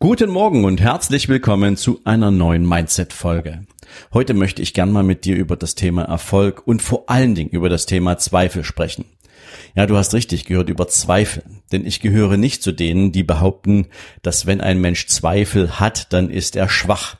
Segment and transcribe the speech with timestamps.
[0.00, 3.66] Guten Morgen und herzlich willkommen zu einer neuen Mindset-Folge.
[4.12, 7.50] Heute möchte ich gern mal mit dir über das Thema Erfolg und vor allen Dingen
[7.50, 9.06] über das Thema Zweifel sprechen.
[9.74, 13.88] Ja, du hast richtig gehört über Zweifel, denn ich gehöre nicht zu denen, die behaupten,
[14.22, 17.16] dass wenn ein Mensch Zweifel hat, dann ist er schwach.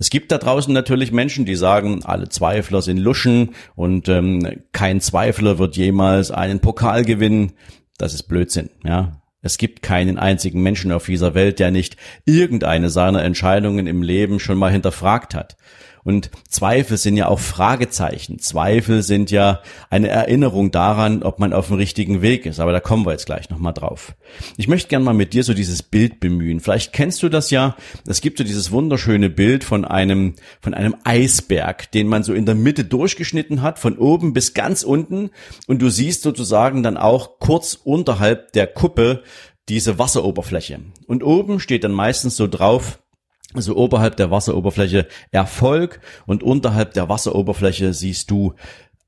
[0.00, 5.00] Es gibt da draußen natürlich Menschen, die sagen, alle Zweifler sind Luschen und ähm, kein
[5.00, 7.52] Zweifler wird jemals einen Pokal gewinnen.
[7.96, 9.22] Das ist Blödsinn, ja.
[9.48, 14.40] Es gibt keinen einzigen Menschen auf dieser Welt, der nicht irgendeine seiner Entscheidungen im Leben
[14.40, 15.56] schon mal hinterfragt hat.
[16.04, 18.38] Und Zweifel sind ja auch Fragezeichen.
[18.38, 22.60] Zweifel sind ja eine Erinnerung daran, ob man auf dem richtigen Weg ist.
[22.60, 24.14] Aber da kommen wir jetzt gleich nochmal drauf.
[24.56, 26.60] Ich möchte gerne mal mit dir so dieses Bild bemühen.
[26.60, 27.76] Vielleicht kennst du das ja.
[28.06, 32.46] Es gibt so dieses wunderschöne Bild von einem, von einem Eisberg, den man so in
[32.46, 35.30] der Mitte durchgeschnitten hat, von oben bis ganz unten.
[35.66, 39.22] Und du siehst sozusagen dann auch kurz unterhalb der Kuppe
[39.68, 40.80] diese Wasseroberfläche.
[41.06, 42.98] Und oben steht dann meistens so drauf,
[43.54, 48.54] also oberhalb der Wasseroberfläche Erfolg und unterhalb der Wasseroberfläche siehst du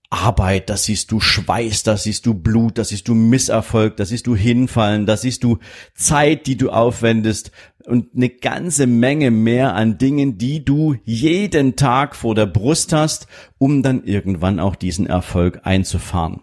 [0.08, 4.26] Arbeit, da siehst du Schweiß, da siehst du Blut, da siehst du Misserfolg, da siehst
[4.26, 5.58] du Hinfallen, da siehst du
[5.94, 7.52] Zeit, die du aufwendest
[7.86, 13.28] und eine ganze Menge mehr an Dingen, die du jeden Tag vor der Brust hast,
[13.58, 16.40] um dann irgendwann auch diesen Erfolg einzufahren.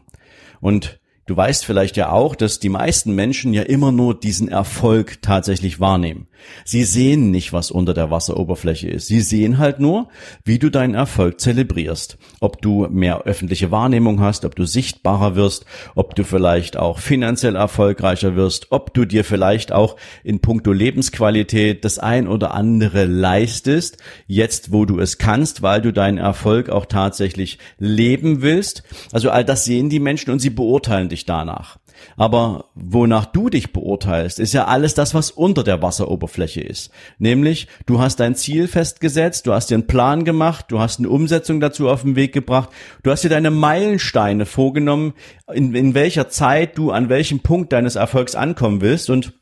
[0.62, 5.22] Und Du weißt vielleicht ja auch, dass die meisten Menschen ja immer nur diesen Erfolg
[5.22, 6.28] tatsächlich wahrnehmen.
[6.66, 9.08] Sie sehen nicht, was unter der Wasseroberfläche ist.
[9.08, 10.10] Sie sehen halt nur,
[10.44, 12.18] wie du deinen Erfolg zelebrierst.
[12.40, 15.66] Ob du mehr öffentliche Wahrnehmung hast, ob du sichtbarer wirst,
[15.96, 21.86] ob du vielleicht auch finanziell erfolgreicher wirst, ob du dir vielleicht auch in puncto Lebensqualität
[21.86, 26.86] das ein oder andere leistest, jetzt wo du es kannst, weil du deinen Erfolg auch
[26.86, 28.84] tatsächlich leben willst.
[29.12, 31.78] Also all das sehen die Menschen und sie beurteilen dich danach.
[32.16, 36.92] Aber wonach du dich beurteilst, ist ja alles das, was unter der Wasseroberfläche ist.
[37.20, 41.10] Nämlich, du hast dein Ziel festgesetzt, du hast dir einen Plan gemacht, du hast eine
[41.10, 42.70] Umsetzung dazu auf den Weg gebracht,
[43.04, 45.14] du hast dir deine Meilensteine vorgenommen,
[45.54, 49.34] in, in welcher Zeit du an welchem Punkt deines Erfolgs ankommen willst und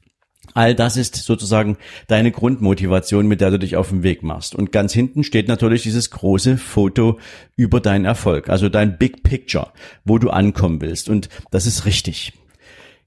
[0.54, 1.78] All das ist sozusagen
[2.08, 4.56] deine Grundmotivation, mit der du dich auf den Weg machst.
[4.56, 7.20] Und ganz hinten steht natürlich dieses große Foto
[7.58, 9.72] über deinen Erfolg, also dein Big Picture,
[10.06, 11.10] wo du ankommen willst.
[11.10, 12.34] Und das ist richtig.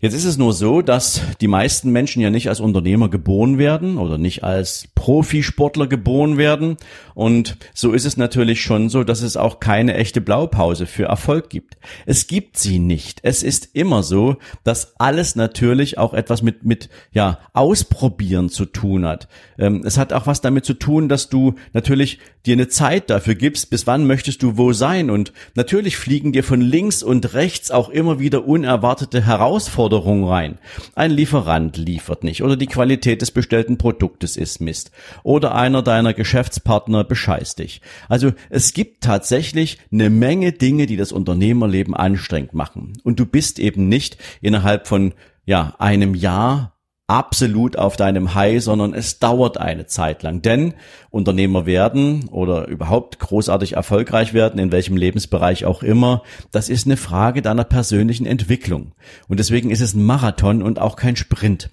[0.00, 3.98] Jetzt ist es nur so, dass die meisten Menschen ja nicht als Unternehmer geboren werden
[3.98, 6.76] oder nicht als Profisportler geboren werden.
[7.16, 11.50] Und so ist es natürlich schon so, dass es auch keine echte Blaupause für Erfolg
[11.50, 11.78] gibt.
[12.06, 13.18] Es gibt sie nicht.
[13.24, 19.04] Es ist immer so, dass alles natürlich auch etwas mit, mit, ja, Ausprobieren zu tun
[19.04, 19.26] hat.
[19.58, 23.34] Ähm, es hat auch was damit zu tun, dass du natürlich dir eine Zeit dafür
[23.34, 25.10] gibst, bis wann möchtest du wo sein.
[25.10, 30.58] Und natürlich fliegen dir von links und rechts auch immer wieder unerwartete Herausforderungen Anforderungen rein.
[30.94, 34.90] Ein Lieferant liefert nicht oder die Qualität des bestellten Produktes ist Mist
[35.22, 37.80] oder einer deiner Geschäftspartner bescheißt dich.
[38.08, 42.92] Also es gibt tatsächlich eine Menge Dinge, die das Unternehmerleben anstrengend machen.
[43.02, 45.14] Und du bist eben nicht innerhalb von
[45.46, 46.77] ja, einem Jahr
[47.08, 50.42] absolut auf deinem High, sondern es dauert eine Zeit lang.
[50.42, 50.74] Denn
[51.10, 56.98] Unternehmer werden oder überhaupt großartig erfolgreich werden, in welchem Lebensbereich auch immer, das ist eine
[56.98, 58.92] Frage deiner persönlichen Entwicklung.
[59.26, 61.70] Und deswegen ist es ein Marathon und auch kein Sprint.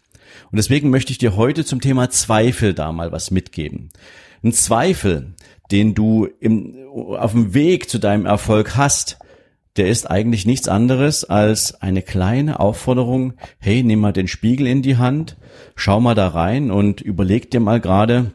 [0.52, 3.90] Und deswegen möchte ich dir heute zum Thema Zweifel da mal was mitgeben.
[4.42, 5.34] Ein Zweifel,
[5.70, 9.18] den du im, auf dem Weg zu deinem Erfolg hast,
[9.78, 14.82] der ist eigentlich nichts anderes als eine kleine Aufforderung, hey, nimm mal den Spiegel in
[14.82, 15.38] die Hand,
[15.76, 18.32] schau mal da rein und überleg dir mal gerade,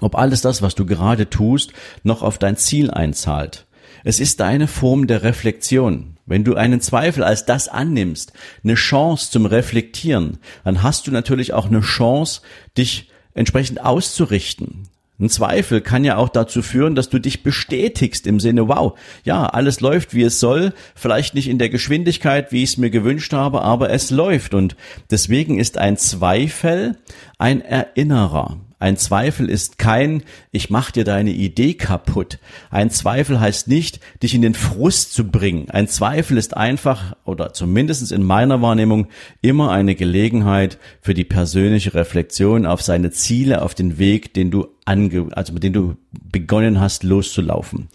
[0.00, 1.72] ob alles das, was du gerade tust,
[2.04, 3.66] noch auf dein Ziel einzahlt.
[4.04, 6.16] Es ist deine Form der Reflexion.
[6.24, 8.32] Wenn du einen Zweifel als das annimmst,
[8.62, 12.42] eine Chance zum Reflektieren, dann hast du natürlich auch eine Chance,
[12.76, 14.88] dich entsprechend auszurichten.
[15.20, 19.46] Ein Zweifel kann ja auch dazu führen, dass du dich bestätigst im Sinne, wow, ja,
[19.46, 23.32] alles läuft, wie es soll, vielleicht nicht in der Geschwindigkeit, wie ich es mir gewünscht
[23.32, 24.54] habe, aber es läuft.
[24.54, 24.76] Und
[25.10, 26.96] deswegen ist ein Zweifel
[27.36, 28.58] ein Erinnerer.
[28.80, 30.22] Ein Zweifel ist kein,
[30.52, 32.38] ich mach dir deine Idee kaputt.
[32.70, 35.68] Ein Zweifel heißt nicht, dich in den Frust zu bringen.
[35.68, 39.08] Ein Zweifel ist einfach, oder zumindest in meiner Wahrnehmung,
[39.42, 44.68] immer eine Gelegenheit für die persönliche Reflexion auf seine Ziele, auf den Weg, den du
[44.88, 47.88] ange, also mit denen du begonnen hast loszulaufen.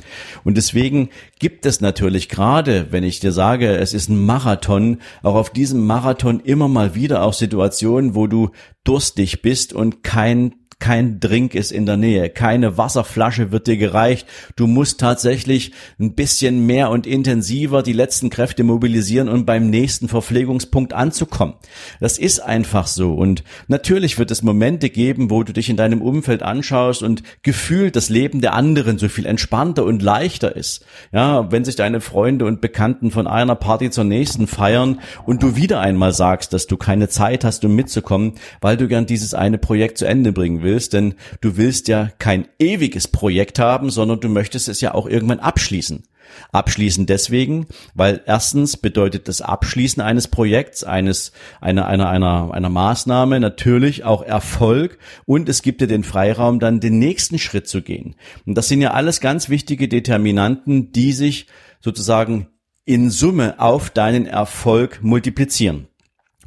[0.43, 1.09] Und deswegen
[1.39, 5.85] gibt es natürlich gerade, wenn ich dir sage, es ist ein Marathon, auch auf diesem
[5.85, 8.51] Marathon immer mal wieder auch Situationen, wo du
[8.83, 10.53] durstig bist und kein
[10.83, 14.27] kein Drink ist in der Nähe, keine Wasserflasche wird dir gereicht.
[14.57, 20.09] Du musst tatsächlich ein bisschen mehr und intensiver die letzten Kräfte mobilisieren, um beim nächsten
[20.09, 21.53] Verpflegungspunkt anzukommen.
[22.01, 23.13] Das ist einfach so.
[23.13, 27.95] Und natürlich wird es Momente geben, wo du dich in deinem Umfeld anschaust und gefühlt
[27.95, 30.85] das Leben der anderen so viel entspannter und leichter ist.
[31.11, 35.55] Ja, wenn sich deine Freunde und Bekannten von einer Party zur nächsten feiern und du
[35.55, 39.57] wieder einmal sagst, dass du keine Zeit hast, um mitzukommen, weil du gern dieses eine
[39.57, 44.29] Projekt zu Ende bringen willst, denn du willst ja kein ewiges Projekt haben, sondern du
[44.29, 46.03] möchtest es ja auch irgendwann abschließen.
[46.51, 51.31] Abschließen deswegen, weil erstens bedeutet das Abschließen eines Projekts, eines,
[51.61, 56.79] einer, einer, einer, einer Maßnahme natürlich auch Erfolg und es gibt dir den Freiraum, dann
[56.79, 58.15] den nächsten Schritt zu gehen.
[58.45, 61.47] Und das sind ja alles ganz wichtige Determinanten, die sich
[61.79, 62.47] sozusagen
[62.85, 65.87] in Summe auf deinen Erfolg multiplizieren.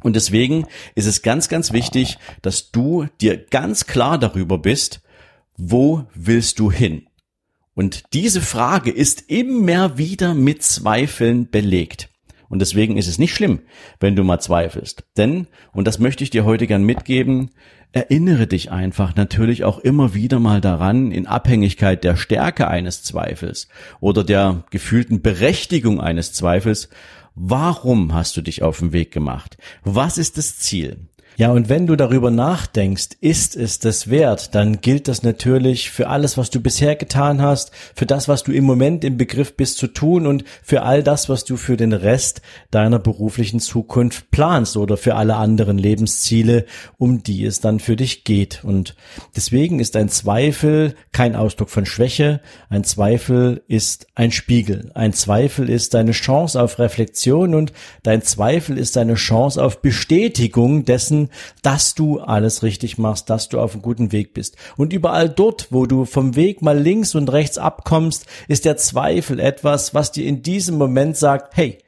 [0.01, 5.01] Und deswegen ist es ganz, ganz wichtig, dass du dir ganz klar darüber bist,
[5.57, 7.07] wo willst du hin?
[7.77, 12.09] Und diese Frage ist immer wieder mit Zweifeln belegt.
[12.49, 13.59] Und deswegen ist es nicht schlimm,
[13.99, 15.03] wenn du mal zweifelst.
[15.15, 17.51] Denn, und das möchte ich dir heute gern mitgeben,
[17.91, 23.67] erinnere dich einfach natürlich auch immer wieder mal daran, in Abhängigkeit der Stärke eines Zweifels
[23.99, 26.89] oder der gefühlten Berechtigung eines Zweifels,
[27.39, 29.59] Warum hast du dich auf den Weg gemacht?
[29.83, 31.07] Was ist das Ziel?
[31.39, 36.07] Ja, und wenn du darüber nachdenkst, ist es das wert, dann gilt das natürlich für
[36.07, 39.77] alles, was du bisher getan hast, für das, was du im Moment im Begriff bist
[39.77, 42.41] zu tun und für all das, was du für den Rest
[42.71, 46.65] deiner beruflichen Zukunft planst oder für alle anderen Lebensziele,
[46.97, 48.63] um die es dann für dich geht.
[48.63, 48.95] Und
[49.35, 55.69] deswegen ist ein Zweifel kein Ausdruck von Schwäche, ein Zweifel ist ein Spiegel, ein Zweifel
[55.69, 61.26] ist deine Chance auf Reflexion und dein Zweifel ist deine Chance auf Bestätigung dessen,
[61.61, 64.55] dass du alles richtig machst, dass du auf einem guten Weg bist.
[64.75, 69.39] Und überall dort, wo du vom Weg mal links und rechts abkommst, ist der Zweifel
[69.39, 71.79] etwas, was dir in diesem Moment sagt, hey,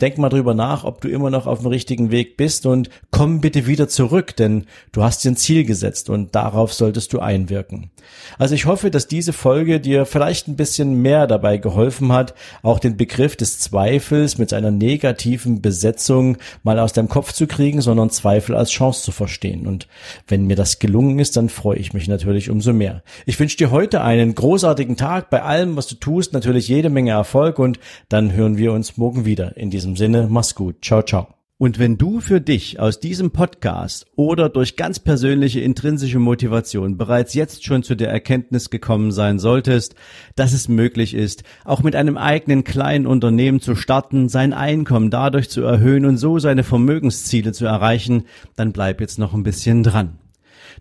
[0.00, 3.40] denk mal drüber nach, ob du immer noch auf dem richtigen Weg bist und komm
[3.40, 7.90] bitte wieder zurück, denn du hast dir ein Ziel gesetzt und darauf solltest du einwirken.
[8.38, 12.78] Also ich hoffe, dass diese Folge dir vielleicht ein bisschen mehr dabei geholfen hat, auch
[12.78, 18.10] den Begriff des Zweifels mit seiner negativen Besetzung mal aus deinem Kopf zu kriegen, sondern
[18.10, 19.66] Zweifel als Chance zu verstehen.
[19.66, 19.88] Und
[20.28, 23.02] wenn mir das gelungen ist, dann freue ich mich natürlich umso mehr.
[23.24, 27.12] Ich wünsche dir heute einen großartigen Tag bei allem, was du tust, natürlich jede Menge
[27.12, 27.78] Erfolg und
[28.08, 30.76] dann hören wir uns morgen wieder in diesem diesem Sinne, mach's gut.
[30.82, 31.28] Ciao, ciao.
[31.58, 37.32] Und wenn du für dich aus diesem Podcast oder durch ganz persönliche intrinsische Motivation bereits
[37.32, 39.94] jetzt schon zu der Erkenntnis gekommen sein solltest,
[40.34, 45.48] dass es möglich ist, auch mit einem eigenen kleinen Unternehmen zu starten, sein Einkommen dadurch
[45.48, 48.24] zu erhöhen und so seine Vermögensziele zu erreichen,
[48.54, 50.18] dann bleib jetzt noch ein bisschen dran.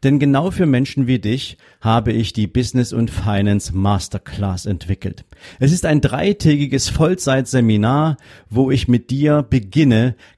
[0.03, 5.25] Denn genau für Menschen wie dich habe ich die Business und Finance Masterclass entwickelt.
[5.59, 8.17] Es ist ein dreitägiges Vollzeitseminar,
[8.49, 10.15] wo ich mit dir beginne,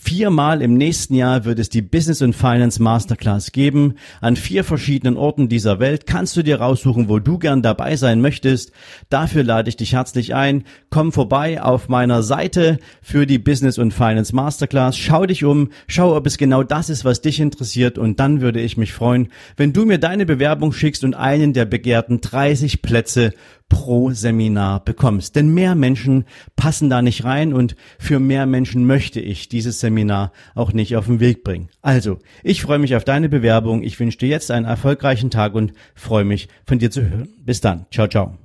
[0.00, 3.94] Viermal im nächsten Jahr wird es die Business and Finance Masterclass geben.
[4.20, 8.20] An vier verschiedenen Orten dieser Welt kannst du dir raussuchen, wo du gern dabei sein
[8.20, 8.72] möchtest.
[9.08, 10.64] Dafür lade ich dich herzlich ein.
[10.90, 14.98] Komm vorbei auf meiner Seite für die Business und Finance Masterclass.
[14.98, 18.60] Schau dich um, schau, ob es genau das ist, was dich interessiert und dann würde
[18.60, 23.32] ich mich freuen, wenn du mir deine Bewerbung schickst und einen der begehrten 30 Plätze
[23.68, 25.36] pro Seminar bekommst.
[25.36, 26.24] Denn mehr Menschen
[26.54, 31.06] passen da nicht rein und für mehr Menschen möchte ich dieses Seminar auch nicht auf
[31.06, 31.68] den Weg bringen.
[31.82, 33.82] Also, ich freue mich auf deine Bewerbung.
[33.82, 37.28] Ich wünsche dir jetzt einen erfolgreichen Tag und freue mich von dir zu hören.
[37.44, 37.86] Bis dann.
[37.90, 38.38] Ciao, ciao.